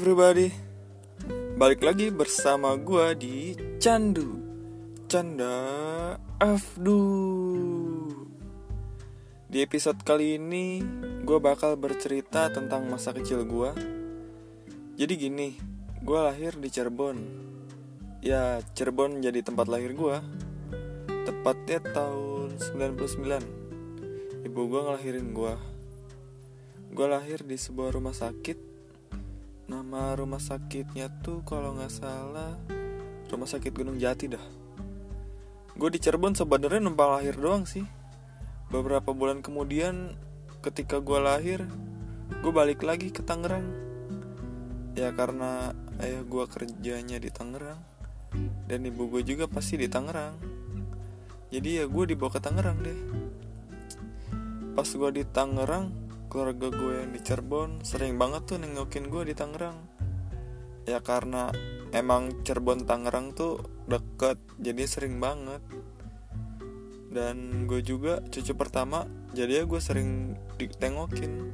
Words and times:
everybody 0.00 0.48
Balik 1.60 1.84
lagi 1.84 2.08
bersama 2.08 2.72
gua 2.80 3.12
di 3.12 3.52
Candu. 3.76 4.40
Canda 5.04 5.60
Afdu 6.40 7.04
Di 9.44 9.60
episode 9.60 10.00
kali 10.00 10.40
ini 10.40 10.80
Gue 11.20 11.36
bakal 11.36 11.76
bercerita 11.76 12.48
tentang 12.48 12.88
masa 12.88 13.12
kecil 13.12 13.44
gua. 13.44 13.76
Jadi 14.96 15.20
gini 15.20 15.60
Gue 16.00 16.16
lahir 16.16 16.56
di 16.56 16.72
Cirebon. 16.72 17.20
Ya 18.24 18.64
Cirebon 18.72 19.20
jadi 19.20 19.44
tempat 19.44 19.68
lahir 19.68 19.92
gua. 19.92 20.24
Tepatnya 21.28 21.84
tahun 21.92 22.56
99 22.56 24.48
Ibu 24.48 24.60
gua 24.64 24.80
ngelahirin 24.88 25.36
gua. 25.36 25.60
Gue 26.88 27.04
lahir 27.04 27.44
di 27.44 27.60
sebuah 27.60 27.92
rumah 27.92 28.16
sakit 28.16 28.69
Nama 29.70 30.18
rumah 30.18 30.42
sakitnya 30.42 31.06
tuh 31.22 31.46
kalau 31.46 31.78
nggak 31.78 31.94
salah 31.94 32.58
Rumah 33.30 33.46
Sakit 33.46 33.70
Gunung 33.70 34.02
Jati 34.02 34.26
dah. 34.26 34.42
Gue 35.78 35.94
di 35.94 36.02
Cirebon 36.02 36.34
sebenarnya 36.34 36.82
numpang 36.82 37.14
lahir 37.14 37.38
doang 37.38 37.62
sih. 37.62 37.86
Beberapa 38.66 39.14
bulan 39.14 39.46
kemudian 39.46 40.18
ketika 40.66 40.98
gue 40.98 41.22
lahir, 41.22 41.62
gue 42.42 42.50
balik 42.50 42.82
lagi 42.82 43.14
ke 43.14 43.22
Tangerang. 43.22 43.70
Ya 44.98 45.14
karena 45.14 45.70
ayah 46.02 46.26
gue 46.26 46.44
kerjanya 46.50 47.22
di 47.22 47.30
Tangerang 47.30 47.78
dan 48.66 48.82
ibu 48.82 49.06
gue 49.06 49.22
juga 49.22 49.46
pasti 49.46 49.78
di 49.78 49.86
Tangerang. 49.86 50.34
Jadi 51.54 51.78
ya 51.78 51.86
gue 51.86 52.04
dibawa 52.10 52.34
ke 52.34 52.42
Tangerang 52.42 52.78
deh. 52.82 52.98
Pas 54.74 54.90
gue 54.90 55.10
di 55.14 55.22
Tangerang, 55.22 55.94
keluarga 56.30 56.70
gue 56.70 57.02
yang 57.02 57.10
di 57.10 57.18
Cirebon 57.18 57.82
sering 57.82 58.14
banget 58.14 58.46
tuh 58.46 58.62
nengokin 58.62 59.10
gue 59.10 59.26
di 59.26 59.34
Tangerang. 59.34 59.82
Ya 60.86 61.02
karena 61.02 61.50
emang 61.90 62.46
Cirebon 62.46 62.86
Tangerang 62.86 63.34
tuh 63.34 63.58
deket 63.90 64.38
jadi 64.62 64.86
sering 64.86 65.18
banget. 65.18 65.58
Dan 67.10 67.66
gue 67.66 67.82
juga 67.82 68.22
cucu 68.30 68.54
pertama 68.54 69.10
jadi 69.34 69.60
ya 69.60 69.62
gue 69.66 69.80
sering 69.82 70.38
ditengokin. 70.54 71.50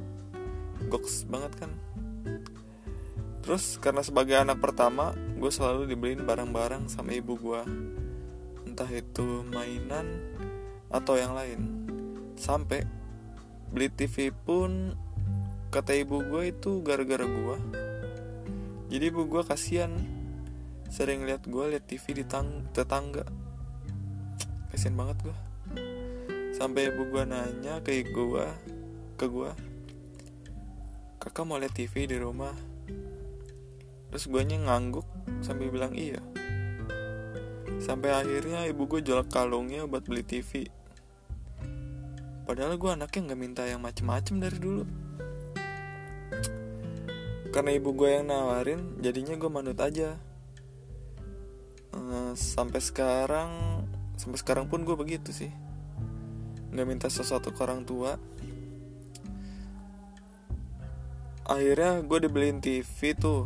Goks 0.93 1.25
banget 1.25 1.57
kan. 1.57 1.71
Terus 3.41 3.81
karena 3.81 4.05
sebagai 4.05 4.37
anak 4.37 4.61
pertama 4.61 5.17
gue 5.41 5.49
selalu 5.49 5.89
dibeliin 5.89 6.21
barang-barang 6.21 6.85
sama 6.93 7.17
ibu 7.17 7.33
gue. 7.33 7.61
Entah 8.69 8.89
itu 8.93 9.41
mainan 9.49 10.05
atau 10.93 11.17
yang 11.17 11.33
lain. 11.33 11.89
Sampai 12.37 12.85
beli 13.77 13.93
TV 13.93 14.33
pun 14.33 14.97
kata 15.69 15.93
ibu 15.93 16.25
gue 16.25 16.49
itu 16.49 16.81
gara-gara 16.81 17.21
gue 17.21 17.57
jadi 18.87 19.11
ibu 19.11 19.27
gue 19.27 19.43
kasihan. 19.43 19.91
Sering 20.87 21.27
lihat 21.27 21.43
gue 21.43 21.75
lihat 21.75 21.83
TV 21.91 22.15
di 22.15 22.23
tang 22.23 22.63
tetangga. 22.71 23.27
Kasihan 24.71 24.95
banget 24.95 25.27
gue 25.27 25.37
sampai 26.55 26.89
ibu 26.89 27.05
gue 27.13 27.21
nanya 27.27 27.85
ke 27.85 28.01
gue 28.01 28.45
ke 29.13 29.29
gue 29.29 29.51
kakak 31.21 31.45
mau 31.45 31.59
lihat 31.59 31.75
TV 31.75 32.07
di 32.07 32.17
rumah? 32.17 32.55
Terus 34.09 34.25
gue 34.31 34.41
ngangguk 34.41 35.05
sambil 35.43 35.67
bilang 35.67 35.91
iya. 35.93 36.23
Sampai 37.83 38.15
akhirnya 38.15 38.65
ibu 38.71 38.87
gue 38.87 39.03
jual 39.03 39.27
kalungnya 39.27 39.83
buat 39.83 40.07
beli 40.07 40.23
TV 40.23 40.65
Padahal 42.47 42.79
gue 42.79 42.87
anaknya 42.95 43.19
nggak 43.27 43.41
minta 43.43 43.63
yang 43.67 43.83
macem-macem 43.83 44.39
dari 44.39 44.55
dulu. 44.55 44.87
Karena 47.51 47.75
ibu 47.75 47.89
gue 47.91 48.09
yang 48.11 48.29
nawarin 48.31 49.03
Jadinya 49.03 49.35
gue 49.35 49.51
manut 49.51 49.75
aja. 49.83 50.15
Uh, 51.91 52.31
Sampai 52.39 52.79
sekarang 52.79 53.83
Sampai 54.15 54.39
sekarang 54.39 54.71
pun 54.71 54.87
gue 54.87 54.95
begitu 54.95 55.35
sih. 55.35 55.51
Nggak 56.71 56.87
minta 56.87 57.07
sesuatu 57.11 57.51
ke 57.51 57.59
orang 57.67 57.83
tua. 57.83 58.15
Akhirnya 61.51 61.99
gue 61.99 62.19
dibeliin 62.23 62.63
TV 62.63 63.11
tuh. 63.11 63.43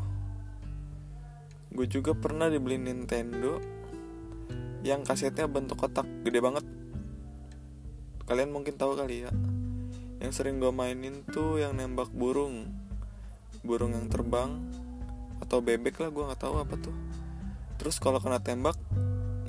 Gue 1.74 1.90
juga 1.90 2.14
pernah 2.14 2.52
dibeliin 2.52 2.84
Nintendo 2.84 3.56
Yang 4.84 5.08
kasetnya 5.08 5.48
bentuk 5.48 5.80
kotak 5.80 6.04
Gede 6.28 6.44
banget 6.44 6.81
kalian 8.26 8.54
mungkin 8.54 8.78
tahu 8.78 8.98
kali 8.98 9.26
ya. 9.26 9.32
Yang 10.22 10.42
sering 10.42 10.62
gue 10.62 10.70
mainin 10.70 11.26
tuh 11.26 11.58
yang 11.58 11.78
nembak 11.78 12.14
burung. 12.14 12.70
Burung 13.66 13.94
yang 13.98 14.10
terbang 14.10 14.58
atau 15.42 15.58
bebek 15.60 15.98
lah 15.98 16.14
gue 16.14 16.24
nggak 16.30 16.42
tahu 16.42 16.62
apa 16.62 16.76
tuh. 16.78 16.94
Terus 17.82 17.98
kalau 17.98 18.22
kena 18.22 18.38
tembak 18.38 18.78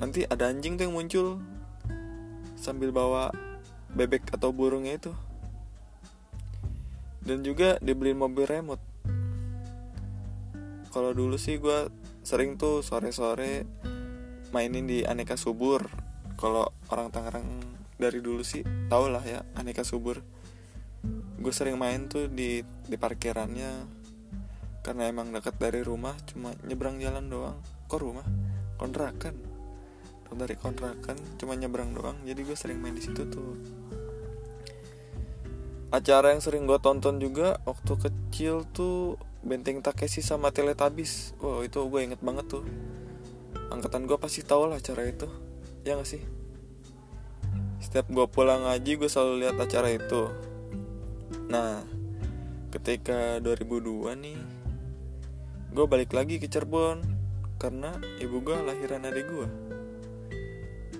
nanti 0.01 0.25
ada 0.25 0.49
anjing 0.49 0.75
tuh 0.75 0.89
yang 0.89 0.95
muncul 0.97 1.27
sambil 2.57 2.89
bawa 2.89 3.29
bebek 3.93 4.33
atau 4.33 4.49
burungnya 4.49 4.97
itu. 4.97 5.13
Dan 7.23 7.45
juga 7.45 7.77
dibeliin 7.79 8.19
mobil 8.19 8.49
remote. 8.49 8.83
Kalau 10.89 11.13
dulu 11.13 11.37
sih 11.37 11.57
gue 11.57 11.89
sering 12.21 12.57
tuh 12.57 12.81
sore-sore 12.81 13.65
mainin 14.53 14.85
di 14.85 15.01
aneka 15.05 15.33
subur. 15.33 15.89
Kalau 16.37 16.69
orang 16.91 17.09
Tangerang 17.09 17.72
dari 18.03 18.19
dulu 18.19 18.43
sih 18.43 18.67
tau 18.91 19.07
lah 19.07 19.23
ya 19.23 19.47
aneka 19.55 19.87
subur. 19.87 20.19
Gue 21.39 21.53
sering 21.55 21.79
main 21.79 22.11
tuh 22.11 22.27
di 22.27 22.59
di 22.63 22.95
parkirannya. 22.99 24.03
Karena 24.83 25.07
emang 25.07 25.31
dekat 25.31 25.55
dari 25.55 25.79
rumah 25.79 26.11
cuma 26.27 26.51
nyebrang 26.67 26.99
jalan 26.99 27.31
doang. 27.31 27.57
Kok 27.87 27.99
rumah? 28.03 28.27
Kontrakan. 28.75 29.55
Dari 30.33 30.57
kontrakan 30.59 31.15
cuma 31.39 31.55
nyebrang 31.55 31.95
doang. 31.95 32.19
Jadi 32.27 32.41
gue 32.43 32.57
sering 32.59 32.83
main 32.83 32.91
di 32.91 33.03
situ 33.03 33.23
tuh. 33.31 33.55
Acara 35.93 36.35
yang 36.35 36.43
sering 36.43 36.67
gue 36.67 36.79
tonton 36.83 37.21
juga 37.21 37.61
waktu 37.63 37.95
kecil 37.95 38.67
tuh 38.75 39.15
Benteng 39.45 39.79
Takeshi 39.79 40.19
sama 40.19 40.51
Teletubbies. 40.51 41.37
Wow 41.39 41.63
itu 41.63 41.79
gue 41.87 42.01
inget 42.03 42.19
banget 42.19 42.51
tuh. 42.51 42.65
Angkatan 43.71 44.03
gue 44.09 44.17
pasti 44.19 44.43
tau 44.43 44.67
lah 44.67 44.83
acara 44.83 45.07
itu. 45.07 45.29
Ya 45.87 45.95
gak 45.95 46.07
sih 46.09 46.42
setiap 47.93 48.09
gue 48.09 48.25
pulang 48.25 48.65
ngaji 48.65 48.97
gue 48.97 49.05
selalu 49.05 49.45
lihat 49.45 49.61
acara 49.61 49.93
itu. 49.93 50.25
Nah 51.45 51.85
ketika 52.73 53.37
2002 53.37 54.17
nih 54.17 54.41
gue 55.77 55.85
balik 55.85 56.09
lagi 56.17 56.41
ke 56.41 56.49
Cirebon 56.49 57.05
karena 57.61 57.93
ibu 58.17 58.41
gue 58.41 58.57
lahiran 58.65 59.05
adik 59.05 59.29
gue 59.29 59.49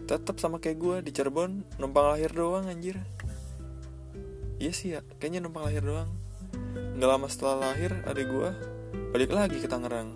tetap 0.06 0.38
sama 0.38 0.62
kayak 0.62 0.78
gue 0.78 0.96
di 1.10 1.12
Cirebon 1.18 1.66
numpang 1.82 2.14
lahir 2.14 2.30
doang 2.30 2.70
anjir. 2.70 3.02
Iya 4.62 4.72
sih 4.78 4.94
ya 4.94 5.02
kayaknya 5.18 5.50
numpang 5.50 5.66
lahir 5.66 5.82
doang. 5.82 6.14
Nggak 6.94 7.10
lama 7.10 7.26
setelah 7.26 7.74
lahir 7.74 7.90
adik 8.06 8.30
gue 8.30 8.50
balik 9.10 9.34
lagi 9.34 9.58
ke 9.58 9.66
Tangerang. 9.66 10.14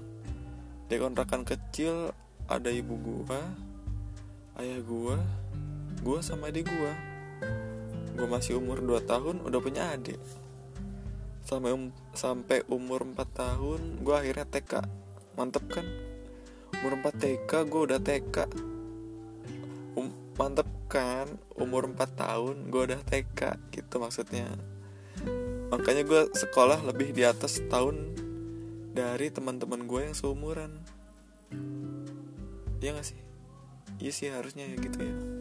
Di 0.85 1.01
kontrakan 1.01 1.41
kecil 1.41 2.13
ada 2.45 2.69
ibu 2.69 3.01
gue 3.01 3.41
ayah 4.61 4.77
gue 4.85 5.17
gue 6.07 6.23
sama 6.23 6.47
adik 6.47 6.71
gue 6.71 6.93
gue 8.15 8.27
masih 8.31 8.63
umur 8.63 8.79
2 8.79 9.03
tahun 9.03 9.43
udah 9.43 9.59
punya 9.61 9.93
adik. 9.93 10.17
Sampai 11.45 11.75
um, 11.75 11.93
sampai 12.17 12.65
umur 12.65 13.05
4 13.05 13.13
tahun 13.29 13.79
gue 14.01 14.15
akhirnya 14.15 14.47
TK 14.49 14.73
mantep 15.37 15.67
kan? 15.69 15.85
Umur 16.81 16.97
4 16.97 17.13
TK 17.13 17.51
gue 17.69 17.81
udah 17.91 17.99
TK 18.01 18.35
um, 19.99 20.09
mantep 20.33 20.65
kan? 20.89 21.29
Umur 21.59 21.85
4 21.91 21.99
tahun 22.15 22.55
gue 22.73 22.81
udah 22.89 23.01
TK 23.05 23.69
gitu 23.69 23.95
maksudnya. 24.01 24.49
Makanya 25.69 26.07
gue 26.07 26.21
sekolah 26.33 26.81
lebih 26.89 27.13
di 27.13 27.21
atas 27.21 27.61
tahun 27.69 28.17
dari 28.97 29.29
teman-teman 29.29 29.85
gue 29.85 30.09
yang 30.09 30.15
seumuran. 30.17 30.73
Iya 32.81 32.97
gak 32.97 33.05
sih? 33.13 33.19
Iya 34.01 34.11
sih 34.15 34.33
harusnya 34.33 34.65
ya 34.65 34.77
gitu 34.81 35.05
ya 35.05 35.36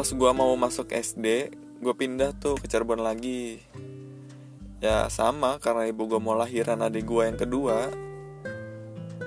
pas 0.00 0.16
gue 0.16 0.32
mau 0.32 0.56
masuk 0.56 0.96
SD 0.96 1.52
gue 1.84 1.92
pindah 1.92 2.32
tuh 2.32 2.56
ke 2.56 2.64
Cirebon 2.64 3.04
lagi. 3.04 3.60
Ya 4.80 5.12
sama 5.12 5.60
karena 5.60 5.92
ibu 5.92 6.08
gue 6.08 6.16
mau 6.16 6.32
lahiran 6.32 6.80
adik 6.80 7.04
gue 7.04 7.28
yang 7.28 7.36
kedua. 7.36 7.92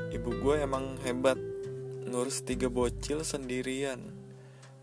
Ibu 0.10 0.30
gue 0.42 0.66
emang 0.66 0.98
hebat 1.06 1.38
ngurus 2.10 2.42
tiga 2.42 2.74
bocil 2.74 3.22
sendirian. 3.22 4.02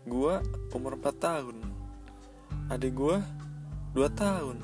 Gue 0.07 0.39
umur 0.71 0.95
4 0.95 1.11
tahun 1.11 1.59
adik 2.71 2.95
gue 2.95 3.19
2 3.91 4.07
tahun 4.15 4.63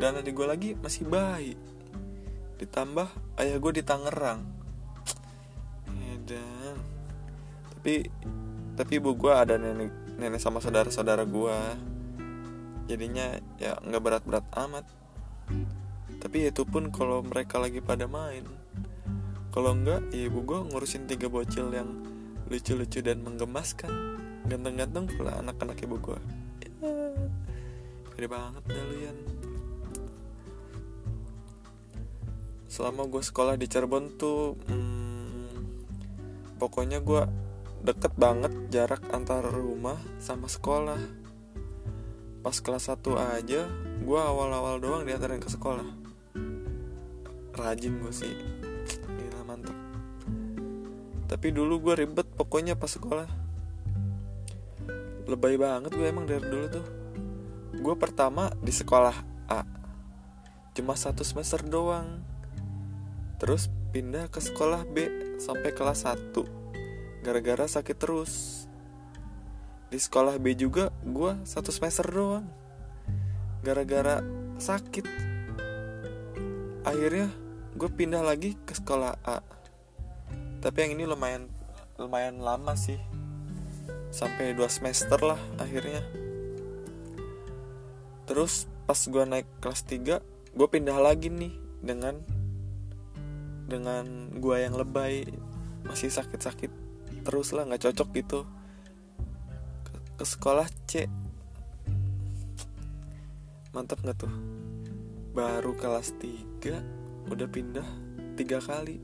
dan 0.00 0.24
adik 0.24 0.40
gue 0.40 0.46
lagi 0.48 0.70
masih 0.80 1.04
bayi. 1.04 1.52
Ditambah 2.56 3.12
ayah 3.44 3.60
gue 3.60 3.72
di 3.76 3.84
Tangerang. 3.84 4.40
Dan 6.24 6.80
tapi 7.76 8.08
tapi 8.72 8.92
ibu 8.96 9.12
gue 9.12 9.32
ada 9.36 9.60
nenek 9.60 10.05
nenek 10.16 10.40
sama 10.40 10.64
saudara-saudara 10.64 11.28
gue 11.28 11.56
jadinya 12.88 13.36
ya 13.60 13.76
nggak 13.80 14.02
berat-berat 14.02 14.46
amat. 14.68 14.84
Tapi 16.16 16.48
itu 16.48 16.64
pun 16.66 16.90
kalau 16.90 17.22
mereka 17.22 17.60
lagi 17.60 17.78
pada 17.84 18.08
main. 18.08 18.42
Kalau 19.52 19.72
enggak 19.72 20.08
ya 20.12 20.28
ibu 20.28 20.44
gue 20.44 20.58
ngurusin 20.72 21.08
tiga 21.08 21.28
bocil 21.32 21.72
yang 21.72 21.88
lucu-lucu 22.48 23.00
dan 23.00 23.24
menggemaskan. 23.24 23.92
Ganteng-ganteng 24.46 25.10
pula 25.10 25.42
anak-anak 25.42 25.78
ibu 25.82 25.98
gue 25.98 26.18
ya, 26.62 26.70
gede 28.14 28.28
banget 28.30 28.62
dah 28.62 28.84
lu 28.86 28.96
selama 32.66 33.08
gue 33.08 33.22
sekolah 33.24 33.56
di 33.56 33.66
Cirebon 33.70 34.20
tuh 34.20 34.52
hmm, 34.68 35.56
pokoknya 36.60 37.00
gue 37.00 37.22
deket 37.84 38.12
banget 38.16 38.52
jarak 38.72 39.02
antara 39.12 39.50
rumah 39.50 39.98
sama 40.22 40.48
sekolah. 40.48 40.98
Pas 42.40 42.56
kelas 42.62 42.88
1 42.88 43.02
aja 43.18 43.66
gue 44.00 44.20
awal-awal 44.20 44.78
doang 44.78 45.02
diantarin 45.02 45.42
ke 45.42 45.50
sekolah. 45.50 45.84
Rajin 47.56 47.98
gue 47.98 48.12
sih. 48.14 48.34
Gila 49.18 49.42
mantep. 49.42 49.76
Tapi 51.26 51.48
dulu 51.50 51.82
gue 51.82 52.06
ribet 52.06 52.28
pokoknya 52.38 52.78
pas 52.78 52.92
sekolah. 52.92 53.26
Lebay 55.26 55.58
banget 55.58 55.90
gue 55.90 56.06
emang 56.06 56.24
dari 56.24 56.46
dulu 56.46 56.66
tuh. 56.70 56.86
Gue 57.82 57.94
pertama 57.98 58.54
di 58.62 58.70
sekolah 58.70 59.16
A. 59.50 59.66
Cuma 60.70 60.94
satu 60.94 61.26
semester 61.26 61.66
doang. 61.66 62.22
Terus 63.42 63.68
pindah 63.90 64.30
ke 64.30 64.38
sekolah 64.38 64.86
B 64.86 65.08
sampai 65.42 65.74
kelas 65.74 66.06
1 66.08 66.65
Gara-gara 67.26 67.66
sakit 67.66 67.98
terus. 67.98 68.62
Di 69.90 69.98
sekolah 69.98 70.38
B 70.38 70.54
juga 70.54 70.94
gue 71.02 71.42
satu 71.42 71.74
semester 71.74 72.06
doang. 72.06 72.46
Gara-gara 73.66 74.22
sakit. 74.62 75.02
Akhirnya 76.86 77.34
gue 77.74 77.90
pindah 77.90 78.22
lagi 78.22 78.54
ke 78.62 78.78
sekolah 78.78 79.18
A. 79.26 79.42
Tapi 80.62 80.78
yang 80.86 80.94
ini 80.94 81.04
lumayan 81.10 81.50
lumayan 81.98 82.38
lama 82.38 82.78
sih. 82.78 83.02
Sampai 84.14 84.54
2 84.54 84.62
semester 84.70 85.18
lah 85.18 85.42
akhirnya. 85.58 86.06
Terus 88.30 88.70
pas 88.86 89.02
gue 89.02 89.24
naik 89.26 89.50
kelas 89.58 89.82
3 89.82 90.22
Gue 90.54 90.68
pindah 90.70 90.96
lagi 91.02 91.26
nih 91.26 91.52
dengan 91.82 92.16
dengan 93.66 94.30
gua 94.38 94.62
yang 94.62 94.78
lebay 94.78 95.26
masih 95.84 96.08
sakit-sakit 96.08 96.85
terus 97.26 97.50
lah 97.50 97.66
nggak 97.66 97.90
cocok 97.90 98.08
gitu. 98.14 98.40
Ke, 99.82 99.94
ke 100.22 100.24
sekolah 100.24 100.70
C. 100.86 101.10
Mantap 103.74 103.98
nggak 104.06 104.14
tuh? 104.22 104.30
Baru 105.34 105.74
kelas 105.74 106.14
3 106.22 107.26
udah 107.26 107.48
pindah 107.50 107.88
tiga 108.38 108.62
kali. 108.62 109.02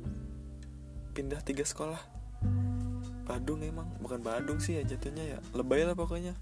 Pindah 1.18 1.42
tiga 1.42 1.66
sekolah. 1.66 1.98
Badung 3.26 3.66
emang 3.66 3.90
bukan 3.98 4.22
Badung 4.22 4.62
sih 4.62 4.78
ya 4.78 4.82
jatuhnya 4.86 5.36
ya 5.36 5.38
lebay 5.50 5.82
lah 5.82 5.98
pokoknya. 5.98 6.38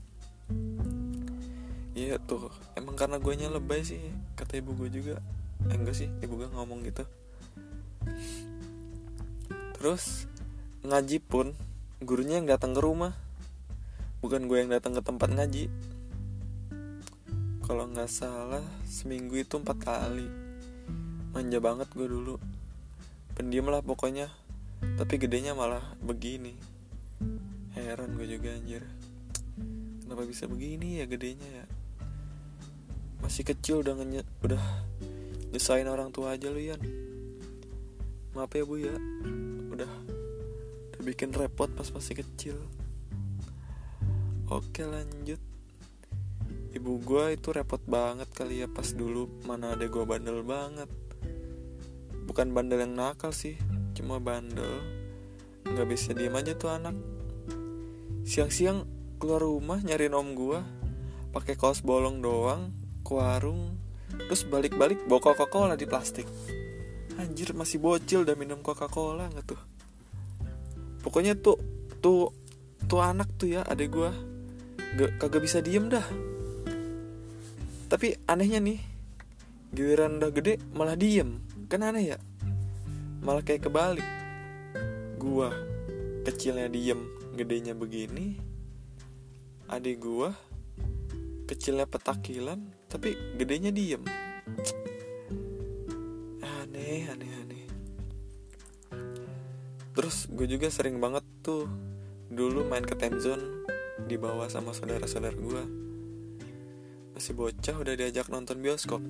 Iya 1.97 2.21
tuh 2.23 2.53
emang 2.77 2.95
karena 2.95 3.17
guanya 3.19 3.49
lebay 3.49 3.83
sih 3.83 4.01
kata 4.37 4.61
ibu 4.61 4.77
gue 4.77 4.93
juga. 4.93 5.17
Eh, 5.69 5.77
enggak 5.77 5.97
sih 5.97 6.13
ibu 6.21 6.37
gue 6.37 6.49
ngomong 6.53 6.85
gitu. 6.85 7.09
Terus 9.81 10.29
ngaji 10.85 11.19
pun 11.25 11.53
gurunya 12.01 12.41
yang 12.41 12.49
datang 12.49 12.73
ke 12.73 12.81
rumah. 12.81 13.13
Bukan 14.25 14.49
gue 14.49 14.59
yang 14.61 14.73
datang 14.73 14.97
ke 14.97 15.05
tempat 15.05 15.33
ngaji. 15.33 15.69
Kalau 17.65 17.87
nggak 17.89 18.11
salah 18.11 18.65
seminggu 18.89 19.37
itu 19.41 19.61
empat 19.61 19.79
kali. 19.85 20.29
Manja 21.37 21.61
banget 21.61 21.89
gue 21.93 22.09
dulu. 22.09 22.37
Pendiam 23.37 23.69
lah 23.69 23.85
pokoknya. 23.85 24.33
Tapi 24.97 25.21
gedenya 25.21 25.53
malah 25.53 25.85
begini. 26.01 26.57
Heran 27.77 28.17
gue 28.17 28.27
juga 28.27 28.57
anjir. 28.57 28.83
Kenapa 30.03 30.25
bisa 30.25 30.49
begini 30.51 31.01
ya 31.01 31.07
gedenya 31.07 31.49
ya? 31.63 31.67
Masih 33.21 33.45
kecil 33.45 33.85
udah 33.85 33.95
nge 33.95 34.25
udah 34.43 34.65
nyesain 35.53 35.87
orang 35.87 36.15
tua 36.15 36.39
aja 36.39 36.47
lu 36.49 36.63
Yan 36.63 36.81
maaf 38.31 38.55
ya 38.55 38.63
bu 38.63 38.79
ya 38.79 38.95
bikin 41.01 41.33
repot 41.33 41.69
pas 41.73 41.89
masih 41.91 42.21
kecil. 42.21 42.57
Oke 44.53 44.85
lanjut. 44.85 45.41
Ibu 46.71 46.93
gue 47.03 47.25
itu 47.35 47.51
repot 47.51 47.83
banget 47.89 48.31
kali 48.31 48.63
ya 48.63 48.69
pas 48.71 48.87
dulu. 48.93 49.27
Mana 49.49 49.75
ada 49.75 49.89
gue 49.89 50.05
bandel 50.05 50.45
banget. 50.47 50.91
Bukan 52.29 52.55
bandel 52.55 52.87
yang 52.87 52.95
nakal 52.95 53.35
sih 53.35 53.59
cuma 53.97 54.23
bandel. 54.23 54.85
Nggak 55.67 55.89
bisa 55.89 56.15
diem 56.15 56.37
aja 56.37 56.53
tuh 56.55 56.71
anak. 56.71 56.95
Siang-siang 58.23 58.87
keluar 59.19 59.43
rumah 59.43 59.83
nyariin 59.83 60.15
om 60.15 60.37
gue 60.37 60.61
pakai 61.35 61.59
kaos 61.59 61.83
bolong 61.83 62.23
doang 62.23 62.71
ke 63.03 63.13
warung. 63.17 63.75
Terus 64.11 64.47
balik-balik 64.47 65.07
bawa 65.09 65.33
coca-cola 65.33 65.75
di 65.75 65.87
plastik. 65.87 66.27
Anjir 67.19 67.55
masih 67.55 67.83
bocil 67.83 68.23
udah 68.23 68.37
minum 68.39 68.63
coca 68.63 68.87
cola 68.87 69.27
nggak 69.31 69.47
tuh 69.47 69.80
pokoknya 71.01 71.37
tuh 71.37 71.57
tuh 72.01 72.33
tuh 72.89 73.01
anak 73.01 73.29
tuh 73.37 73.49
ya 73.49 73.61
adek 73.65 73.89
gue 73.93 74.11
gak 74.99 75.11
kagak 75.23 75.43
bisa 75.47 75.63
diem 75.63 75.87
dah. 75.87 76.05
Tapi 77.91 78.15
anehnya 78.27 78.63
nih 78.63 78.79
giliran 79.75 80.19
udah 80.19 80.31
gede 80.35 80.59
malah 80.75 80.95
diem. 80.99 81.43
Kan 81.71 81.87
aneh 81.87 82.15
ya? 82.15 82.19
Malah 83.23 83.43
kayak 83.47 83.71
kebalik. 83.71 84.07
Gua 85.21 85.53
kecilnya 86.27 86.69
diem 86.69 87.01
gedenya 87.33 87.73
begini 87.73 88.37
adik 89.71 90.03
gua 90.03 90.35
kecilnya 91.47 91.87
petakilan 91.87 92.59
tapi 92.91 93.15
gedenya 93.39 93.71
diem. 93.71 94.03
Aneh 96.43 97.07
aneh 97.07 97.07
aneh 97.11 97.30
terus 99.93 100.31
gue 100.31 100.47
juga 100.47 100.71
sering 100.71 101.03
banget 101.03 101.23
tuh 101.43 101.67
dulu 102.31 102.63
main 102.67 102.87
ke 102.87 102.95
time 102.95 103.19
zone 103.19 103.67
dibawa 104.07 104.47
sama 104.47 104.71
saudara-saudara 104.71 105.35
gue 105.35 105.63
masih 107.21 107.37
bocah 107.37 107.77
udah 107.77 107.95
diajak 108.01 108.33
nonton 108.33 108.65
bioskop. 108.65 109.05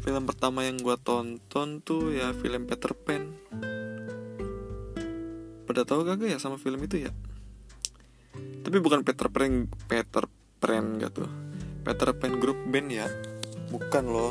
Film 0.00 0.22
pertama 0.30 0.62
yang 0.62 0.78
gue 0.78 0.94
tonton 1.02 1.82
tuh 1.82 2.14
ya 2.14 2.30
film 2.38 2.70
Peter 2.70 2.94
Pan. 2.94 3.34
Pada 5.66 5.82
tahu 5.82 6.06
gak 6.06 6.22
ya 6.22 6.38
sama 6.38 6.54
film 6.54 6.78
itu 6.86 7.02
ya? 7.02 7.10
Tapi 8.62 8.78
bukan 8.78 9.02
Peter 9.02 9.26
Pan 9.26 9.66
Peter 9.90 10.24
Pan 10.62 11.02
gak 11.02 11.18
tuh 11.18 11.26
Peter 11.82 12.14
Pan 12.14 12.38
grup 12.38 12.62
band 12.70 12.94
ya. 12.94 13.10
Bukan 13.74 14.04
loh. 14.06 14.30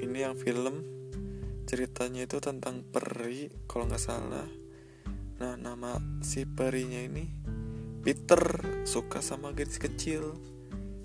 Ini 0.00 0.30
yang 0.30 0.40
film 0.40 0.93
ceritanya 1.64 2.28
itu 2.28 2.38
tentang 2.38 2.84
peri 2.84 3.48
kalau 3.64 3.88
nggak 3.88 4.00
salah. 4.00 4.46
Nah 5.40 5.56
nama 5.56 5.96
si 6.20 6.44
perinya 6.44 7.00
ini 7.00 7.26
Peter 8.04 8.40
suka 8.84 9.24
sama 9.24 9.56
gadis 9.56 9.80
kecil. 9.80 10.36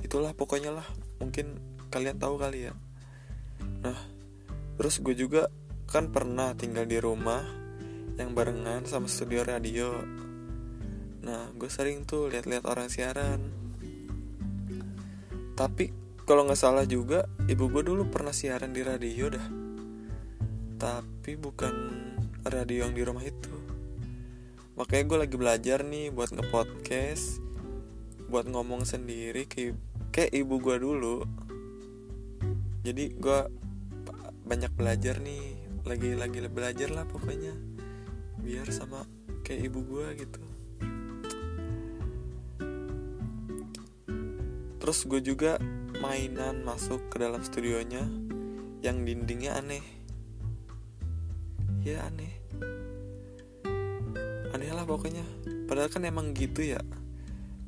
Itulah 0.03 0.35
pokoknya 0.35 0.75
lah 0.75 0.87
mungkin 1.23 1.59
kalian 1.89 2.19
tahu 2.19 2.35
kali 2.35 2.69
ya. 2.69 2.73
Nah 3.83 3.97
terus 4.75 4.99
gue 4.99 5.15
juga 5.15 5.47
kan 5.87 6.11
pernah 6.11 6.53
tinggal 6.53 6.85
di 6.85 6.99
rumah 7.01 7.41
yang 8.19 8.35
barengan 8.35 8.83
sama 8.83 9.07
studio 9.07 9.47
radio. 9.47 9.95
Nah 11.23 11.55
gue 11.55 11.69
sering 11.71 12.03
tuh 12.03 12.27
lihat-lihat 12.27 12.67
orang 12.67 12.91
siaran. 12.91 13.39
Tapi 15.55 15.91
kalau 16.27 16.45
nggak 16.45 16.59
salah 16.59 16.83
juga 16.83 17.25
ibu 17.47 17.71
gue 17.71 17.83
dulu 17.83 18.11
pernah 18.11 18.35
siaran 18.35 18.75
di 18.75 18.83
radio 18.83 19.33
dah 19.33 19.68
tapi 20.79 21.35
bukan 21.35 21.75
radio 22.47 22.87
yang 22.87 22.95
di 22.95 23.03
rumah 23.03 23.27
itu. 23.27 23.51
Makanya 24.79 25.03
gue 25.11 25.17
lagi 25.27 25.35
belajar 25.35 25.79
nih 25.83 26.07
buat 26.07 26.31
ngepodcast 26.31 27.43
buat 28.31 28.47
ngomong 28.47 28.87
sendiri 28.87 29.43
ke 29.43 29.75
kayak 30.15 30.31
ibu 30.31 30.55
gue 30.63 30.79
dulu. 30.79 31.27
Jadi 32.87 33.11
gue 33.19 33.39
banyak 34.47 34.71
belajar 34.71 35.19
nih 35.19 35.59
lagi 35.83 36.15
lagi 36.15 36.47
belajar 36.47 36.89
lah 36.95 37.03
pokoknya 37.03 37.51
biar 38.39 38.71
sama 38.71 39.03
kayak 39.43 39.67
ibu 39.67 39.83
gue 39.83 40.07
gitu. 40.15 40.41
Terus 44.79 44.99
gue 45.03 45.19
juga 45.19 45.59
mainan 45.99 46.63
masuk 46.63 47.11
ke 47.11 47.19
dalam 47.19 47.43
studionya 47.43 48.07
yang 48.79 49.03
dindingnya 49.03 49.59
aneh 49.59 49.98
ya 51.95 52.05
aneh. 52.05 52.33
Aneh 54.53 54.69
lah 54.73 54.85
pokoknya. 54.85 55.25
Padahal 55.65 55.89
kan 55.89 56.05
emang 56.05 56.33
gitu 56.37 56.65
ya. 56.65 56.81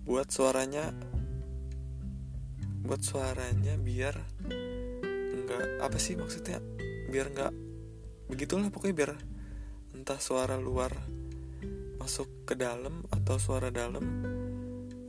Buat 0.05 0.29
suaranya 0.29 0.93
buat 2.81 3.01
suaranya 3.05 3.77
biar 3.77 4.17
nggak 5.45 5.85
apa 5.85 5.97
sih 6.01 6.17
maksudnya? 6.17 6.57
Biar 7.09 7.29
nggak 7.29 7.53
begitulah 8.29 8.73
pokoknya 8.73 8.95
biar 8.97 9.11
entah 9.93 10.17
suara 10.17 10.57
luar 10.57 10.91
masuk 12.01 12.49
ke 12.49 12.57
dalam 12.57 13.05
atau 13.13 13.37
suara 13.37 13.69
dalam 13.69 14.01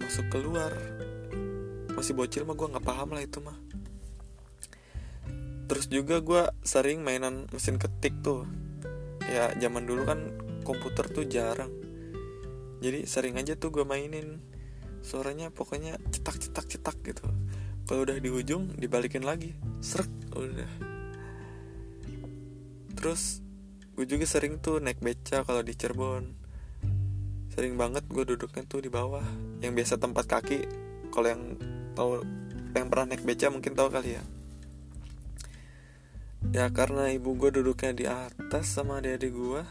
masuk 0.00 0.28
keluar. 0.28 0.73
Masih 1.92 2.12
bocil 2.16 2.45
mah 2.45 2.57
gue 2.57 2.69
nggak 2.69 2.85
paham 2.85 3.16
lah 3.16 3.23
itu 3.25 3.40
mah. 3.40 3.57
Terus 5.73 5.88
juga 5.88 6.21
gue 6.21 6.42
sering 6.61 7.00
mainan 7.00 7.49
mesin 7.49 7.81
ketik 7.81 8.21
tuh 8.21 8.45
ya 9.33 9.49
zaman 9.57 9.89
dulu 9.89 10.05
kan 10.05 10.21
komputer 10.61 11.09
tuh 11.09 11.25
jarang. 11.25 11.73
Jadi 12.85 13.09
sering 13.09 13.41
aja 13.41 13.57
tuh 13.57 13.73
gue 13.73 13.85
mainin. 13.89 14.37
Suaranya 15.01 15.49
pokoknya 15.49 15.97
cetak 16.12 16.37
cetak 16.37 16.67
cetak 16.69 16.97
gitu. 17.01 17.27
Kalau 17.89 18.05
udah 18.05 18.21
di 18.21 18.29
ujung 18.29 18.77
dibalikin 18.77 19.25
lagi. 19.25 19.57
Serak 19.81 20.11
udah. 20.37 20.73
Terus 22.93 23.41
gue 23.97 24.07
juga 24.07 24.29
sering 24.29 24.61
tuh 24.61 24.79
naik 24.79 25.01
beca 25.01 25.43
kalau 25.49 25.65
di 25.65 25.73
Cirebon. 25.73 26.37
Sering 27.57 27.81
banget 27.81 28.05
gue 28.07 28.25
duduknya 28.29 28.62
tuh 28.69 28.85
di 28.85 28.93
bawah. 28.93 29.25
Yang 29.65 29.73
biasa 29.81 29.95
tempat 29.97 30.25
kaki 30.29 30.61
kalau 31.09 31.29
yang 31.33 31.43
tahu 31.97 32.21
yang 32.73 32.89
pernah 32.89 33.12
naik 33.12 33.25
beca 33.25 33.53
mungkin 33.53 33.77
tahu 33.77 33.93
kali 33.93 34.17
ya 34.17 34.25
ya 36.52 36.68
karena 36.68 37.09
ibu 37.09 37.32
gue 37.32 37.49
duduknya 37.49 37.92
di 37.97 38.04
atas 38.04 38.76
sama 38.76 39.00
adik-adik 39.00 39.32
gue 39.32 39.62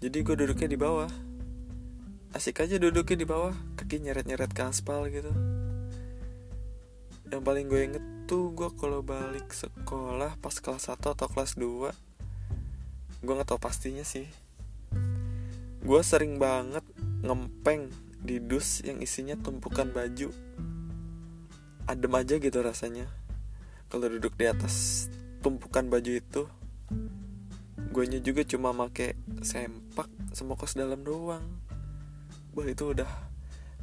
jadi 0.00 0.24
gue 0.24 0.32
duduknya 0.32 0.68
di 0.72 0.80
bawah. 0.80 1.12
Asik 2.32 2.64
aja 2.64 2.80
duduknya 2.80 3.20
di 3.20 3.28
bawah 3.28 3.52
kaki 3.76 4.00
nyeret-nyeret 4.00 4.48
ke 4.48 4.64
aspal 4.64 5.04
gitu. 5.12 5.28
Yang 7.28 7.42
paling 7.44 7.66
gue 7.68 7.80
inget 7.84 8.04
tuh 8.24 8.48
gue 8.56 8.72
kalau 8.80 9.04
balik 9.04 9.52
sekolah 9.52 10.40
pas 10.40 10.56
kelas 10.56 10.88
1 10.88 11.04
atau 11.04 11.28
kelas 11.28 11.60
2 11.60 11.92
gue 13.20 13.34
gak 13.36 13.44
tau 13.44 13.60
pastinya 13.60 14.00
sih. 14.00 14.24
Gue 15.84 16.00
sering 16.00 16.40
banget 16.40 16.84
ngempeng 17.20 17.92
di 18.24 18.40
dus 18.40 18.80
yang 18.80 19.04
isinya 19.04 19.36
tumpukan 19.36 19.92
baju. 19.92 20.32
Adem 21.84 22.12
aja 22.16 22.40
gitu 22.40 22.58
rasanya. 22.64 23.04
Kalau 23.92 24.08
duduk 24.08 24.32
di 24.40 24.48
atas 24.48 25.12
tumpukan 25.40 25.88
baju 25.88 26.12
itu 26.16 26.42
gue 27.90 28.04
juga 28.22 28.46
cuma 28.46 28.70
make 28.70 29.18
sempak 29.42 30.06
sama 30.30 30.54
kos 30.54 30.78
dalam 30.78 31.02
doang. 31.02 31.42
Wah 32.54 32.66
itu 32.70 32.94
udah 32.94 33.10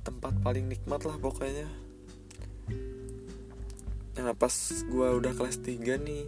tempat 0.08 0.32
paling 0.40 0.72
nikmat 0.72 1.04
lah 1.04 1.20
pokoknya. 1.20 1.68
Nah 4.18 4.34
pas 4.34 4.52
gue 4.82 5.08
udah 5.14 5.30
kelas 5.38 5.62
3 5.62 5.78
nih 6.02 6.26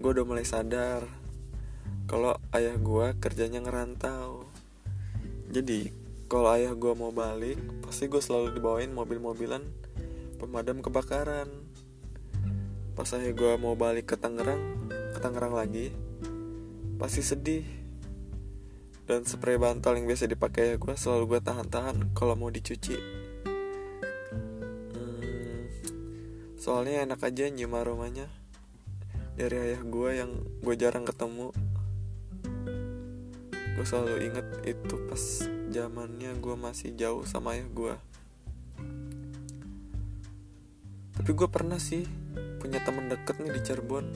Gue 0.00 0.10
udah 0.16 0.24
mulai 0.24 0.42
sadar 0.42 1.04
Kalau 2.08 2.40
ayah 2.56 2.80
gue 2.80 3.06
kerjanya 3.20 3.60
ngerantau. 3.60 4.48
Jadi 5.52 5.92
kalau 6.32 6.48
ayah 6.56 6.72
gue 6.72 6.92
mau 6.96 7.12
balik 7.12 7.60
Pasti 7.84 8.08
gue 8.08 8.24
selalu 8.24 8.56
dibawain 8.56 8.88
mobil-mobilan 8.88 9.62
Pemadam 10.40 10.80
kebakaran 10.80 11.63
Pas 12.94 13.10
ayah 13.18 13.34
gue 13.34 13.52
mau 13.58 13.74
balik 13.74 14.14
ke 14.14 14.16
Tangerang 14.16 14.86
Ke 14.86 15.18
Tangerang 15.18 15.50
lagi 15.50 15.90
Pasti 16.94 17.26
sedih. 17.26 17.66
Dan 19.04 19.26
spray 19.28 19.60
bantal 19.60 20.00
yang 20.00 20.08
biasa 20.08 20.30
dipakai 20.30 20.72
ya 20.72 20.76
gue 20.80 20.94
selalu 20.96 21.36
gue 21.36 21.40
tahan-tahan 21.44 22.16
kalau 22.16 22.32
mau 22.40 22.48
dicuci. 22.48 22.96
Hmm, 24.96 25.68
soalnya 26.56 27.04
enak 27.04 27.20
aja 27.20 27.52
nyium 27.52 27.76
aromanya 27.76 28.24
dari 29.36 29.60
ayah 29.60 29.84
gue 29.84 30.10
yang 30.16 30.32
gue 30.64 30.74
jarang 30.80 31.04
ketemu. 31.04 31.52
Gue 33.76 33.84
selalu 33.84 34.24
inget 34.24 34.46
itu 34.64 34.96
pas 35.04 35.22
zamannya 35.68 36.32
gue 36.40 36.56
masih 36.56 36.96
jauh 36.96 37.28
sama 37.28 37.60
ayah 37.60 37.68
gue 37.68 37.94
tapi 41.14 41.30
gue 41.30 41.48
pernah 41.48 41.80
sih 41.80 42.04
punya 42.64 42.80
temen 42.80 43.12
deket 43.12 43.36
nih 43.44 43.52
di 43.52 43.60
Cirebon. 43.60 44.06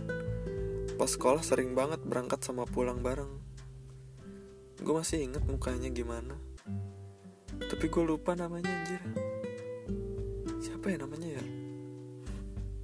Pas 0.96 1.12
sekolah 1.12 1.44
sering 1.44 1.76
banget 1.76 2.00
berangkat 2.00 2.40
sama 2.40 2.64
pulang 2.64 3.04
bareng. 3.04 3.28
Gue 4.80 4.96
masih 4.96 5.20
inget 5.20 5.44
mukanya 5.44 5.92
gimana. 5.92 6.32
Tapi 7.60 7.92
gue 7.92 8.00
lupa 8.08 8.32
namanya 8.32 8.72
anjir. 8.72 9.04
Siapa 10.64 10.88
ya 10.88 11.04
namanya 11.04 11.28
ya? 11.28 11.44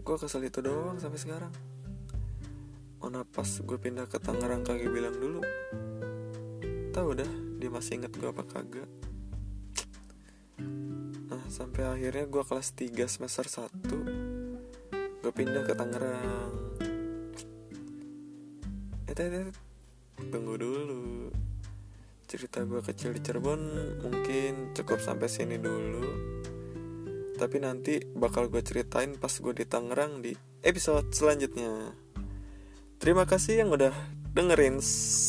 Gue 0.04 0.16
kesel 0.20 0.44
itu 0.44 0.60
doang 0.60 1.00
sampai 1.00 1.16
sekarang. 1.16 1.54
Mana 3.00 3.24
pas 3.24 3.48
gue 3.48 3.78
pindah 3.80 4.04
ke 4.04 4.20
Tangerang 4.20 4.68
kagak 4.68 4.92
bilang 4.92 5.16
dulu. 5.16 5.40
Tahu 6.92 7.08
dah 7.16 7.32
dia 7.56 7.72
masih 7.72 8.04
inget 8.04 8.12
gue 8.12 8.28
apa 8.28 8.44
kagak. 8.44 8.90
Nah 11.32 11.40
sampai 11.48 11.88
akhirnya 11.88 12.28
gue 12.28 12.44
kelas 12.44 12.68
3 12.76 13.08
semester 13.08 13.48
1 13.48 13.72
gue 13.88 14.03
pindah 15.34 15.66
ke 15.66 15.74
Tangerang. 15.74 16.52
Eh, 19.14 19.50
tunggu 20.30 20.54
dulu. 20.58 21.30
Cerita 22.26 22.62
gue 22.66 22.82
kecil 22.82 23.14
di 23.14 23.20
Cirebon 23.22 23.60
mungkin 24.02 24.74
cukup 24.74 24.98
sampai 25.02 25.30
sini 25.30 25.58
dulu. 25.58 26.02
Tapi 27.34 27.56
nanti 27.58 27.98
bakal 28.14 28.46
gue 28.46 28.62
ceritain 28.62 29.14
pas 29.18 29.30
gue 29.30 29.54
di 29.54 29.66
Tangerang 29.66 30.22
di 30.22 30.34
episode 30.62 31.10
selanjutnya. 31.10 31.94
Terima 32.98 33.26
kasih 33.26 33.66
yang 33.66 33.70
udah 33.74 33.94
dengerin. 34.34 34.78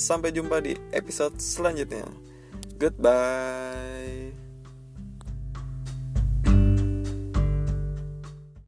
Sampai 0.05 0.33
jumpa 0.33 0.61
di 0.61 0.77
episode 0.93 1.37
selanjutnya. 1.41 2.05
Goodbye 2.77 3.84